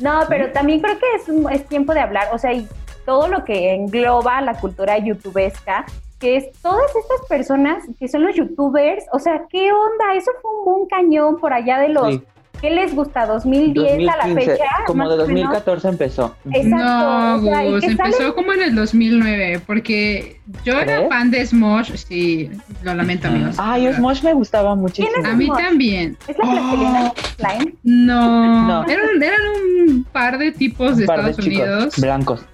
[0.00, 2.66] No, pero también creo que es, un- es tiempo de hablar, o sea, y
[3.06, 5.86] todo lo que engloba la cultura youtubesca,
[6.18, 10.14] que es todas estas personas que son los youtubers, o sea, ¿qué onda?
[10.16, 12.22] Eso fue un boom cañón por allá de los, Sí.
[12.60, 13.24] ¿qué les gusta?
[13.24, 14.64] ¿2010 a la 2015, fecha?
[14.84, 15.28] como de o menos?
[15.28, 16.34] 2014 empezó.
[16.52, 21.46] Exacto, No, o sea, y empezó como en el 2009, porque yo era fan de
[21.46, 22.50] Smosh, sí,
[22.82, 23.54] lo lamento, amigos.
[23.58, 25.08] Ay, Smosh me gustaba muchísimo.
[25.14, 25.58] ¿Quién A mí Smosh?
[25.62, 26.16] también.
[26.26, 27.74] ¿Es la plastilina slime?
[27.84, 28.88] No, No.
[28.88, 29.40] Eran, eran
[29.88, 31.94] un par de tipos de par Estados Unidos.
[32.00, 32.44] blancos.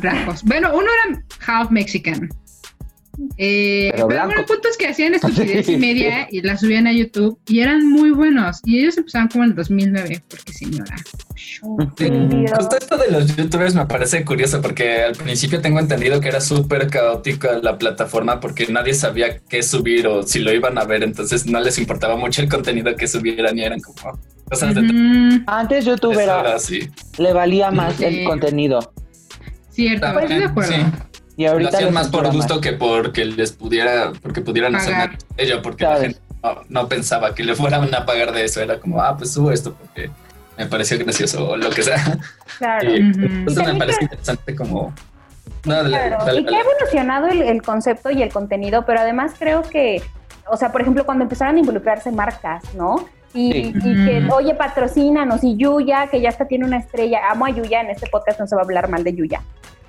[0.00, 0.44] Blancos.
[0.44, 2.28] Bueno, uno era half mexican.
[3.36, 4.26] Eh, Pero pero blanco.
[4.26, 7.60] bueno, el punto es que hacían estupidez y media y la subían a YouTube y
[7.60, 8.60] eran muy buenos.
[8.64, 10.96] Y ellos empezaron como en el 2009, porque señora.
[11.36, 12.08] Sí,
[12.56, 16.40] Justo esto de los youtubers me parece curioso porque al principio tengo entendido que era
[16.40, 21.02] súper caótica la plataforma porque nadie sabía qué subir o si lo iban a ver,
[21.02, 25.84] entonces no les importaba mucho el contenido que subieran y eran como cosas de Antes
[25.84, 28.04] YouTube era, y le valía más Sí.
[28.04, 28.92] el contenido.
[29.70, 30.72] Cierto, pues estoy de acuerdo.
[30.72, 30.82] Sí.
[31.36, 35.08] Y lo hacían más por gusto que porque les pudiera, porque pudieran hacer Pagar.
[35.10, 38.60] nada ello, porque la gente no, no pensaba que le fueran a pagar de eso,
[38.60, 40.10] era como, ah, pues subo esto porque
[40.56, 42.18] me pareció gracioso o lo que sea.
[42.58, 42.88] Claro.
[42.94, 44.94] Y entonces me parece que- interesante como...
[45.64, 49.00] No, dale, Claro, dale, y que ha evolucionado el, el concepto y el contenido, pero
[49.00, 50.02] además creo que,
[50.46, 53.08] o sea, por ejemplo, cuando empezaron a involucrarse marcas, ¿no?
[53.32, 53.72] Y, Sí.
[53.82, 57.80] y que, oye, patrocínanos, y Yuya, que ya hasta tiene una estrella, amo a Yuya,
[57.80, 59.40] en este podcast no se va a hablar mal de Yuya.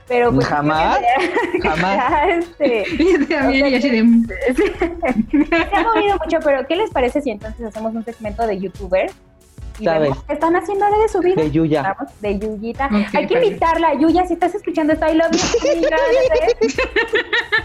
[0.08, 1.00] Pero pues, Jamás,
[1.64, 1.98] jamás.
[1.98, 2.84] ya, este,
[3.30, 3.82] también, de,
[5.70, 9.14] se ha movido mucho, pero ¿qué les parece si entonces hacemos un segmento de youtubers?
[9.80, 10.02] Y ¿Sabes?
[10.04, 11.42] vemos qué están haciendo ahora de su vida.
[11.42, 11.82] De Yuya.
[11.98, 12.86] Vamos, de Yuyita.
[12.86, 13.44] Hay que perfecto.
[13.48, 15.40] invitarla, Yuya, si estás escuchando esto, I love you.
[15.74, 15.98] amiga,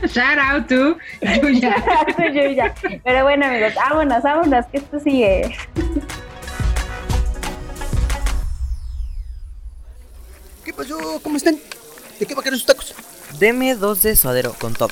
[0.08, 0.96] shout out to
[1.42, 1.74] Yuya.
[2.16, 2.74] Soy Yuya.
[3.04, 5.54] Pero bueno, amigos, vámonos, vámonos, que esto sigue.
[10.64, 10.98] ¿Qué pasó?
[11.22, 11.56] ¿Cómo están?
[12.20, 12.94] ¿De qué va a querer sus tacos?
[13.38, 14.90] Deme dos de suadero con todo.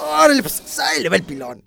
[0.00, 1.62] Órale, pues ahí le va el pilón.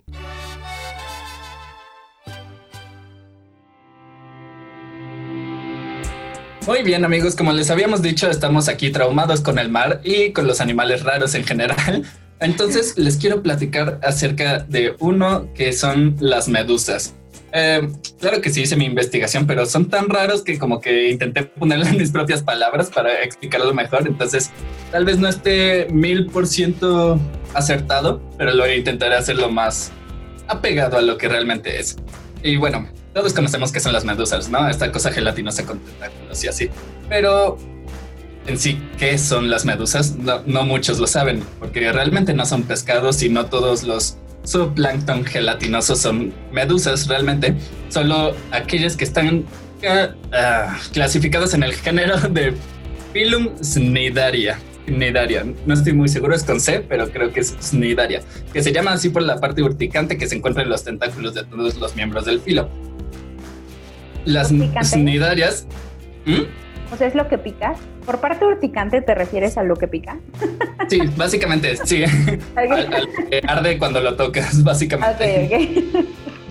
[6.66, 10.46] Muy bien amigos, como les habíamos dicho, estamos aquí traumados con el mar y con
[10.46, 12.04] los animales raros en general.
[12.40, 17.14] Entonces les quiero platicar acerca de uno que son las medusas.
[17.52, 17.86] Eh,
[18.18, 21.92] claro que sí hice mi investigación, pero son tan raros que como que intenté ponerle
[21.98, 24.06] mis propias palabras para explicarlo mejor.
[24.06, 24.50] Entonces
[24.90, 27.20] tal vez no esté mil por ciento
[27.54, 29.92] acertado, pero lo intentaré hacerlo más
[30.48, 31.96] apegado a lo que realmente es.
[32.42, 34.68] Y bueno, todos conocemos que son las medusas, ¿no?
[34.68, 36.70] Esta cosa gelatinosa con tentáculos y así.
[37.08, 37.58] Pero
[38.46, 40.16] en sí, ¿qué son las medusas?
[40.16, 45.24] No, no muchos lo saben, porque realmente no son pescados y no todos los zooplancton
[45.24, 47.54] gelatinosos son medusas realmente.
[47.88, 49.44] Solo aquellas que están
[49.82, 52.54] eh, ah, clasificadas en el género de
[53.12, 54.58] Phylum Cnidaria.
[54.86, 55.44] Cnidaria.
[55.66, 58.20] No estoy muy seguro, es con C, pero creo que es Cnidaria,
[58.52, 61.44] que se llama así por la parte urticante que se encuentra en los tentáculos de
[61.44, 62.68] todos los miembros del filo.
[64.24, 64.52] Las
[64.92, 65.66] cnidarias.
[66.26, 66.42] ¿Mm?
[66.92, 67.74] O sea, es lo que pica.
[68.04, 70.18] Por parte urticante, ¿te refieres a lo que pica?
[70.88, 72.04] Sí, básicamente, sí.
[72.56, 75.86] Al, al que arde cuando lo tocas, básicamente.
[75.94, 76.06] Ok, ok.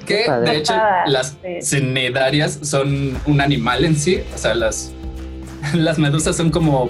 [0.05, 0.73] Que de hecho
[1.05, 1.77] las sí.
[1.79, 4.21] cnidarias son un animal en sí.
[4.33, 4.93] O sea, las,
[5.73, 6.89] las medusas son como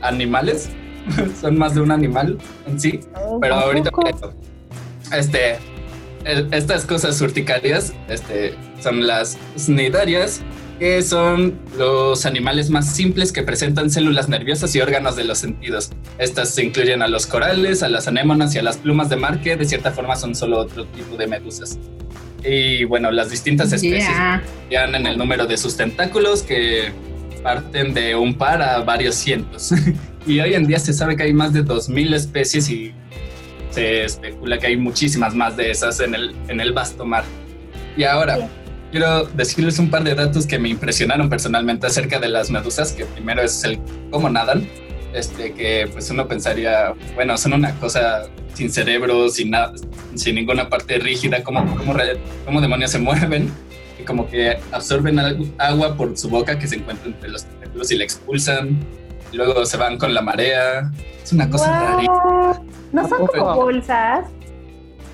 [0.00, 0.70] animales.
[1.40, 3.00] son más de un animal en sí.
[3.40, 3.90] Pero ¿A ahorita
[5.12, 5.58] este
[6.24, 10.40] estas cosas urticarias este, son las cnidarias,
[10.78, 15.90] que son los animales más simples que presentan células nerviosas y órganos de los sentidos.
[16.18, 19.40] Estas se incluyen a los corales, a las anémonas y a las plumas de mar,
[19.40, 21.78] que de cierta forma son solo otro tipo de medusas.
[22.44, 24.42] Y bueno, las distintas especies Yeah.
[24.64, 26.92] varían en el número de sus tentáculos que
[27.42, 29.72] parten de un par a varios cientos.
[30.26, 32.92] y hoy en día se sabe que hay más de 2.000 especies y
[33.70, 37.24] se especula que hay muchísimas más de esas en el, en el vasto mar.
[37.96, 38.48] Y ahora.
[38.94, 43.04] Quiero decirles un par de datos que me impresionaron personalmente acerca de las medusas, que
[43.06, 43.80] primero es el
[44.12, 44.68] cómo nadan,
[45.12, 49.72] este, que pues uno pensaría, bueno, son una cosa sin cerebro, sin, nada,
[50.14, 51.92] sin ninguna parte rígida, ¿cómo, cómo,
[52.44, 53.52] cómo demonios se mueven?
[54.00, 57.90] Y como que absorben algo- agua por su boca que se encuentra entre los tentáculos
[57.90, 58.78] y la expulsan,
[59.32, 60.88] luego se van con la marea.
[61.20, 61.96] Es una cosa Guau.
[61.96, 62.62] rarita.
[62.92, 64.26] ¿No son ¿A como bolsas?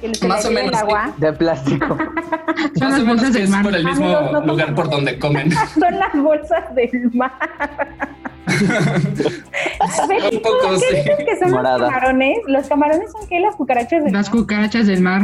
[0.01, 1.13] Que les Más o el menos, agua.
[1.19, 1.87] De plástico.
[2.79, 3.63] Son Más las o menos bolsas del es mar.
[3.65, 5.51] por el mismo Amigos, no lugar por donde comen.
[5.79, 7.33] Son las bolsas del mar.
[10.33, 10.97] Un poco, ¿Qué sí.
[10.97, 11.79] dices que son Morada.
[11.79, 12.39] los camarones?
[12.47, 13.39] ¿Los camarones son qué?
[13.41, 14.41] ¿Las cucarachas del Las mar?
[14.41, 15.23] cucarachas del mar.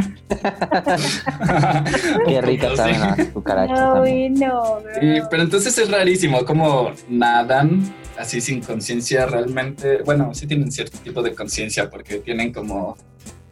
[2.25, 2.77] Qué ricas Sí.
[2.77, 4.75] saben las cucarachas No, no.
[4.99, 7.81] Sí, pero entonces es rarísimo cómo nadan
[8.17, 10.01] así sin conciencia realmente.
[10.05, 12.95] Bueno, sí tienen cierto tipo de conciencia porque tienen como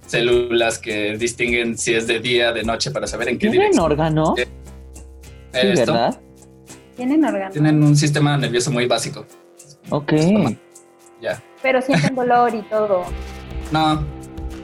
[0.08, 3.86] células que distinguen si es de día, de noche para saber en qué ¿Tienen dirección.
[3.86, 4.34] órgano?
[4.38, 4.44] Sí,
[5.54, 6.20] Sí, Esto, ¿verdad?
[6.98, 7.54] Tienen órganos.
[7.54, 9.26] Tienen un sistema nervioso muy básico.
[9.90, 10.12] Ok.
[11.22, 11.42] Ya.
[11.62, 13.04] Pero sienten dolor y todo.
[13.72, 14.04] No.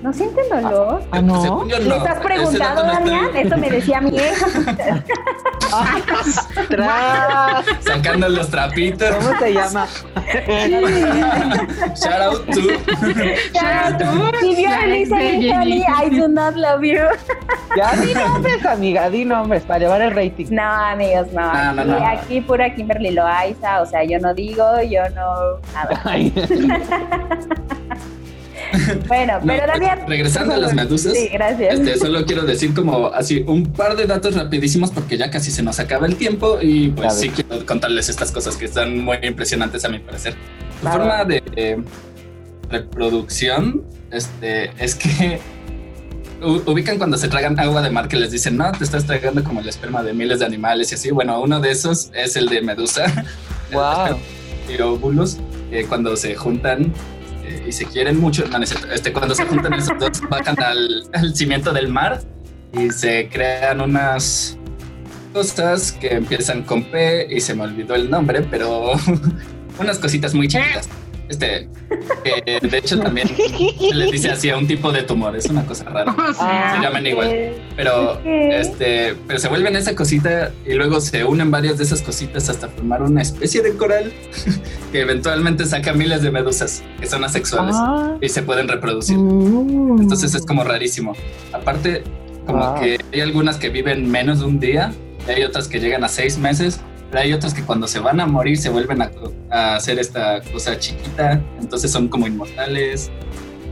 [0.02, 1.04] ¿No sienten dolor?
[1.12, 1.42] Ah, no.
[1.42, 1.96] según yo ¿Les no.
[1.96, 3.32] has Ese preguntado, no está Damián?
[3.34, 3.48] bien.
[3.48, 4.48] Eso me decía mi hija.
[6.70, 7.66] ¡Tras!
[7.82, 9.16] Sacando los trapitos.
[9.16, 9.88] ¿Cómo se llama?
[11.96, 12.62] Shout out to.
[14.40, 17.06] Si vio a Elisa dice a mí, I do not love you.
[17.78, 20.48] Ya di nombres, amiga, di nombres para llevar el rating.
[20.50, 21.74] No, amigos, no.
[21.74, 25.60] No, no, aquí, aquí pura Kimberly Loaiza, o sea, yo no digo, yo no.
[25.74, 26.02] Nada.
[29.08, 30.00] Bueno, No, pero Damián.
[30.08, 31.80] regresando a las medusas, Sí, gracias.
[31.80, 35.64] Este, solo quiero decir como así un par de datos rapidísimos porque ya casi se
[35.64, 39.84] nos acaba el tiempo y pues sí quiero contarles estas cosas que están muy impresionantes
[39.86, 40.36] a mi parecer.
[40.82, 40.98] Claro.
[40.98, 41.78] forma de eh,
[42.70, 45.40] reproducción este, es que
[46.42, 49.60] ubican cuando se tragan agua de mar que les dicen, no, te estás tragando como
[49.62, 51.12] el esperma de miles de animales y así.
[51.12, 53.06] Bueno, uno de esos es el de medusa.
[53.72, 54.18] Wow.
[54.76, 55.38] y óvulos,
[55.70, 56.94] que cuando se juntan
[57.68, 61.74] y se quieren mucho, no, este, cuando se juntan esos dos, bajan al, al cimiento
[61.74, 62.22] del mar
[62.74, 64.58] y se crean unas
[65.34, 68.94] cosas que empiezan con P y se me olvidó el nombre, pero
[69.80, 70.88] unas cositas muy chiquitas.
[71.32, 71.70] Este,
[72.26, 75.66] que de hecho también se les dice así a un tipo de tumor, es una
[75.66, 76.14] cosa rara.
[76.30, 77.54] O sea, Se llaman igual.
[77.78, 82.50] Pero, este, pero se vuelven esa cosita y luego se unen varias de esas cositas
[82.50, 84.12] hasta formar una especie de coral
[84.92, 88.18] que eventualmente saca miles de medusas que son asexuales Ah.
[88.22, 89.18] y se pueden reproducir.
[89.18, 90.02] Mm.
[90.02, 91.14] Entonces es como rarísimo.
[91.54, 92.04] Aparte,
[92.46, 92.82] como Wow.
[92.82, 94.92] que hay algunas que viven menos de un día
[95.28, 96.82] y hay otras que llegan a seis meses.
[97.12, 99.12] Pero hay otras que cuando se van a morir se vuelven a,
[99.50, 103.12] a hacer esta cosa chiquita, entonces son como inmortales.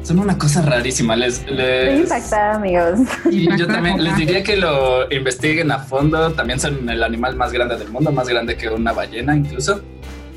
[0.04, 1.16] Son una cosa rarísima.
[1.16, 3.00] Les, Estoy les, impactada, amigos.
[3.32, 6.32] y yo también les diría que lo investiguen a fondo.
[6.34, 9.82] También son el animal más grande del mundo, más grande que una ballena incluso.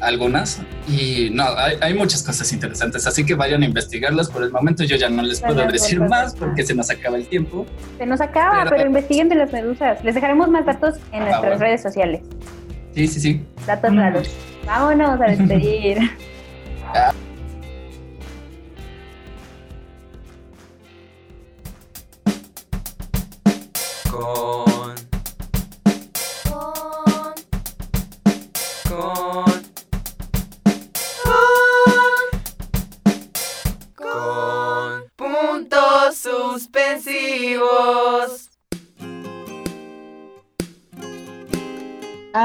[0.00, 0.60] Algunas.
[0.88, 3.06] Y no, hay, hay muchas cosas interesantes.
[3.06, 4.28] Así que vayan a investigarlas.
[4.30, 7.16] Por el momento yo ya no les puedo Vayan, decir más porque se nos acaba
[7.16, 7.64] el tiempo.
[7.98, 10.02] Se nos acaba, Pero- pero investiguen de las medusas.
[10.04, 11.58] Les dejaremos más datos en Ah, nuestras bueno.
[11.60, 12.20] redes sociales.
[12.94, 13.40] Sí, sí, sí.
[13.66, 13.98] Datos Mm.
[13.98, 14.30] raros.
[14.66, 15.98] Vámonos a despedir.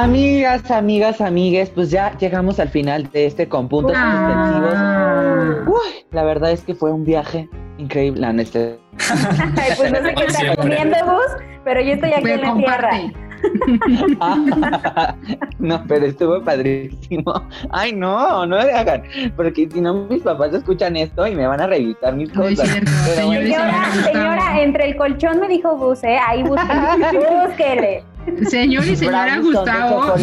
[0.02, 4.74] Amigas, amigas, amigues, pues ya llegamos al final de este con puntos suspensivos.
[4.76, 5.56] Ah.
[5.66, 8.22] Uy, la verdad es que fue un viaje increíble.
[8.22, 8.60] La neta.
[9.58, 12.92] Ay, pues no sé qué está comiendo, Gus, pero yo estoy aquí en la tierra.
[15.60, 17.34] no, pero estuvo padrísimo.
[17.72, 19.04] Ay, no, no le hagan.
[19.36, 22.68] Porque si no, mis papás escuchan esto y me van a revisar mis No cosas.
[22.70, 23.42] cierto, Pero bueno.
[23.42, 23.56] señores.
[23.56, 26.18] Señora, señora, entre el colchón me dijo Gus, ¿eh?
[26.28, 27.46] Ahí búsquele.
[27.48, 28.04] búsquele.
[28.50, 30.16] Señor y señora Gustavo.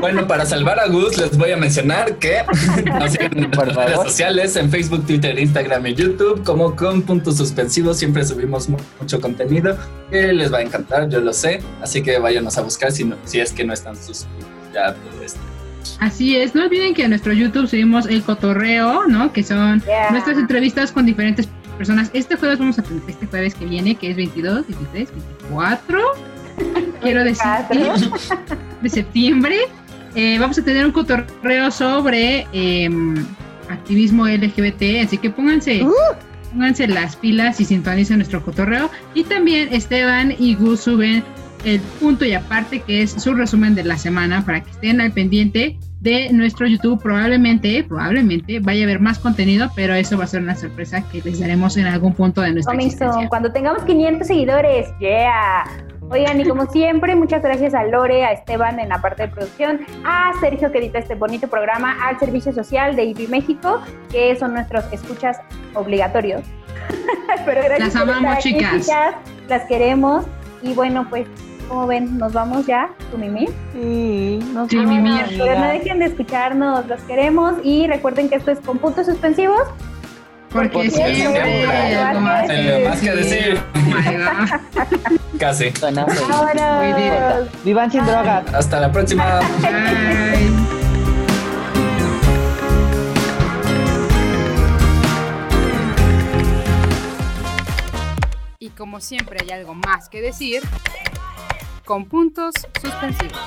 [0.00, 2.36] Bueno, para salvar a Gus, les voy a mencionar que
[3.00, 4.06] nos sigan en Por nuestras redes favor.
[4.08, 7.98] sociales, en Facebook, Twitter, Instagram y YouTube, como con puntos suspensivos.
[7.98, 9.76] Siempre subimos mu- mucho contenido
[10.08, 11.60] que les va a encantar, yo lo sé.
[11.82, 15.22] Así que váyanos a buscar si, no- si es que no están suscritos ya todo
[15.22, 15.40] esto.
[15.98, 19.32] Así es, no olviden que en nuestro YouTube subimos el cotorreo, ¿no?
[19.32, 20.10] Que son Yeah.
[20.12, 22.08] nuestras entrevistas con diferentes personas.
[22.12, 25.08] Este jueves vamos a tener, este jueves que viene, que es 22, 23,
[25.42, 25.98] 24,
[27.00, 27.46] quiero decir,
[28.82, 29.56] de septiembre.
[30.14, 33.24] Eh, vamos a tener un cotorreo sobre em,
[33.70, 35.86] activismo LGBT, así que pónganse,
[36.52, 38.90] pónganse las pilas y sintonicen nuestro cotorreo.
[39.14, 41.24] Y también Esteban y Gus suben
[41.64, 45.12] el punto y aparte que es su resumen de la semana para que estén al
[45.12, 47.00] pendiente de nuestro YouTube.
[47.00, 51.22] Probablemente, probablemente vaya a haber más contenido, pero eso va a ser una sorpresa que
[51.22, 53.28] les daremos en algún punto de nuestra soon, existencia.
[53.28, 54.88] cuando tengamos 500 seguidores.
[54.98, 55.64] Yeah.
[56.12, 59.80] Oigan, y como siempre, muchas gracias a Lore, a Esteban en la parte de producción,
[60.04, 64.52] a Sergio que edita este bonito programa, al Servicio Social de IBI México, que son
[64.52, 65.38] nuestros escuchas
[65.72, 66.42] obligatorios.
[67.46, 68.90] Pero gracias Las amamos, aquí, chicas.
[69.48, 70.26] Las queremos.
[70.60, 71.26] Y bueno, pues,
[71.66, 73.46] como ven, nos vamos ya, tu mimí.
[73.72, 75.44] Sí, no Sí, sé, mi Vámonos, mía.
[75.46, 77.54] Pero no dejen de escucharnos, los queremos.
[77.62, 79.62] Y recuerden que esto es con puntos suspensivos.
[80.52, 83.60] Porque siempre siempre hay algo más que más que decir.
[83.74, 85.12] Oh.
[85.38, 85.72] Casi.
[86.30, 87.48] Ahora.
[87.64, 88.52] Vivan sin drogas.
[88.52, 89.40] Hasta la próxima.
[89.60, 90.82] Bye.
[98.58, 100.62] Y como siempre hay algo más que decir,
[101.84, 103.40] con puntos suspensivos.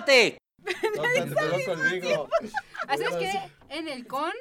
[0.00, 0.38] ¡Corte!
[0.96, 1.02] No,
[1.34, 2.28] pegó conmigo.
[2.88, 3.32] Así es que
[3.68, 4.32] en el con